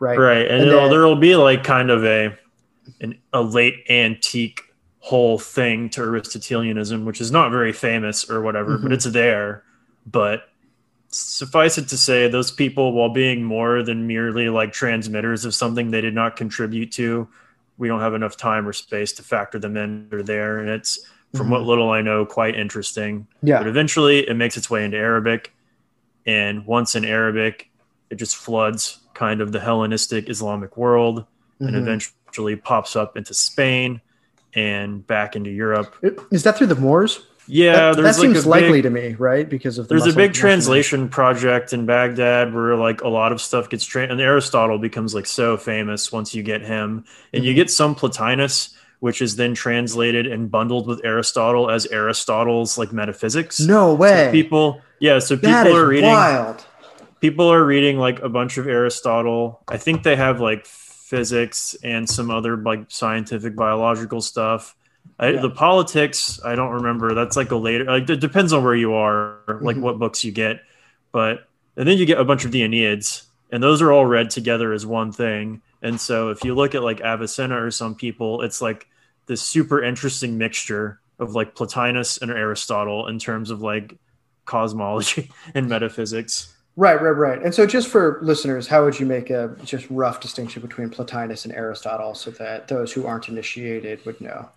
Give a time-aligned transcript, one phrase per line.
[0.00, 0.18] right?
[0.18, 2.36] Right, and, And then- there'll be like kind of a
[3.00, 4.62] an, a late antique
[5.00, 8.94] whole thing to Aristotelianism, which is not very famous or whatever, but Mhm.
[8.94, 9.62] it's there.
[10.06, 10.48] But
[11.10, 15.90] suffice it to say, those people, while being more than merely like transmitters of something
[15.90, 17.28] they did not contribute to,
[17.78, 20.08] we don't have enough time or space to factor them in.
[20.10, 20.98] They're there, and it's
[21.34, 21.66] from what Mhm.
[21.66, 23.26] little I know, quite interesting.
[23.42, 23.58] Yeah.
[23.58, 25.52] But eventually, it makes its way into Arabic,
[26.26, 27.70] and once in Arabic,
[28.10, 31.24] it just floods kind of the Hellenistic Islamic world,
[31.58, 31.80] and Mhm.
[31.82, 34.00] eventually pops up into Spain
[34.54, 35.92] and back into Europe.
[36.30, 37.20] Is that through the Moors?
[37.50, 39.48] Yeah, that, there's that like seems likely big, to me, right?
[39.48, 43.40] Because of the there's a big translation project in Baghdad where like a lot of
[43.40, 47.52] stuff gets tra- and Aristotle becomes like so famous once you get him, and you
[47.52, 47.56] Mhm.
[47.56, 53.58] get some Plotinus, which is then translated and bundled with Aristotle as Aristotle's like metaphysics.
[53.60, 54.28] No So way.
[54.30, 56.64] people, yeah, so people are reading wild.
[57.20, 59.60] People are reading like a bunch of Aristotle.
[59.68, 64.76] I think they have like physics and some other like scientific biological stuff.
[65.18, 65.40] I, Yeah.
[65.40, 67.14] The politics, I don't remember.
[67.14, 67.84] That's like a later.
[67.84, 69.80] Like it depends on where you are, like Mhm.
[69.80, 70.60] what books you get.
[71.12, 74.30] But and then you get a bunch of the Enneads, and those are all read
[74.30, 75.62] together as one thing.
[75.80, 78.86] And so if you look at like Avicenna or some people, it's like
[79.26, 83.96] this super interesting mixture of like Plotinus and Aristotle in terms of like
[84.44, 86.52] cosmology and metaphysics.
[86.78, 87.42] Right, right, right.
[87.42, 91.44] And so, just for listeners, how would you make a just rough distinction between Plotinus
[91.44, 94.48] and Aristotle so that those who aren't initiated would know?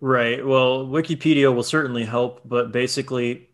[0.00, 0.46] Right.
[0.46, 3.48] Well, Wikipedia will certainly help, but basically,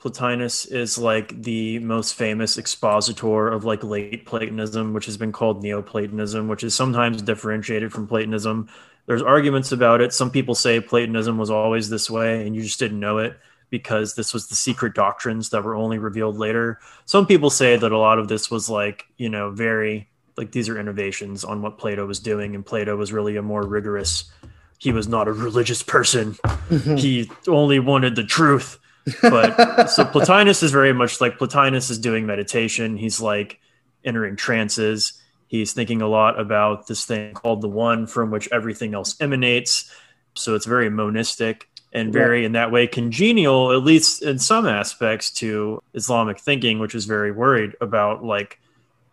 [0.00, 5.62] Plotinus is like the most famous expositor of like late Platonism, which has been called
[5.62, 8.70] Neoplatonism, which is sometimes differentiated from Platonism.
[9.04, 10.14] There's arguments about it.
[10.14, 13.38] Some people say Platonism was always this way and you just didn't know it
[13.70, 16.78] because this was the secret doctrines that were only revealed later.
[17.06, 20.68] Some people say that a lot of this was like, you know, very like these
[20.68, 24.30] are innovations on what Plato was doing, and Plato was really a more rigorous.
[24.78, 26.36] He was not a religious person
[26.68, 26.96] mm-hmm.
[26.96, 28.78] he only wanted the truth.
[29.22, 32.96] But so Plotinus is very much like Plotinus is doing meditation.
[32.96, 33.60] He's like
[34.04, 35.20] entering trances.
[35.46, 39.90] He's thinking a lot about this thing called the one from which everything else emanates.
[40.34, 45.30] So it's very monistic and very in that way congenial, at least in some aspects,
[45.30, 48.58] to Islamic thinking, which is very worried about like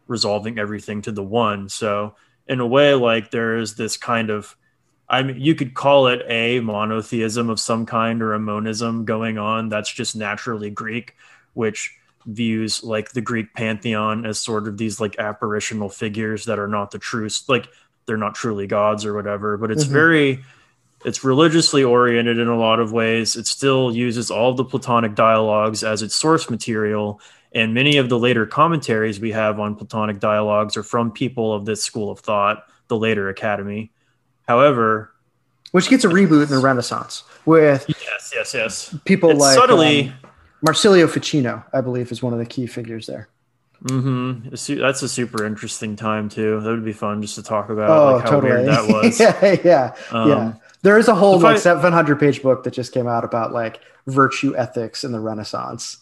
[0.07, 1.69] resolving everything to the one.
[1.69, 2.15] So
[2.47, 4.55] in a way, like there is this kind of
[5.07, 9.37] I mean, you could call it a monotheism of some kind or a monism going
[9.37, 11.15] on that's just naturally Greek,
[11.53, 11.93] which
[12.25, 16.91] views like the Greek pantheon as sort of these like apparitional figures that are not
[16.91, 17.67] the truth, like
[18.05, 19.57] they're not truly gods or whatever.
[19.57, 19.89] But it's Mhm.
[19.91, 20.43] very,
[21.03, 23.35] it's religiously oriented in a lot of ways.
[23.35, 27.19] It still uses all the Platonic dialogues as its source material.
[27.53, 31.65] And many of the later commentaries we have on Platonic dialogues are from people of
[31.65, 33.91] this school of thought, the later academy.
[34.47, 35.11] However,
[35.71, 38.95] Which gets a reboot in the Renaissance with yes, yes, yes.
[39.05, 40.13] people It's like subtly, um,
[40.61, 43.27] Marsilio Ficino, I believe, is one of the key figures there.
[43.87, 46.59] Hmm that's a super interesting time too.
[46.61, 48.51] That would be fun just to talk about oh, like how totally.
[48.53, 49.19] weird that was.
[49.19, 50.53] yeah, yeah, Um, yeah.
[50.83, 53.79] There is a whole like I- 700 page book that just came out about like
[54.07, 55.97] virtue ethics in the Renaissance.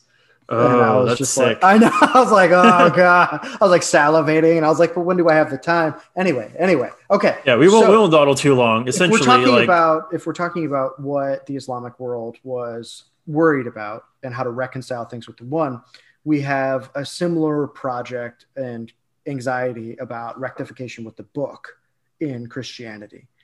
[0.49, 1.61] and I Oh, was that's just sick.
[1.61, 1.91] like, I know.
[2.01, 3.39] I was like, oh god.
[3.43, 5.95] I was like salivating, and I was like, but when do I have the time?
[6.17, 7.37] Anyway, anyway, okay.
[7.45, 8.87] yeah, we won't So- we won't dawdle too long.
[8.87, 13.67] if we're talking like about if we're talking about what the Islamic world was worried
[13.67, 15.81] about and how to reconcile things with the one,
[16.25, 18.91] we have a similar project and
[19.27, 21.77] anxiety about rectification with the book
[22.19, 23.27] in Christianity.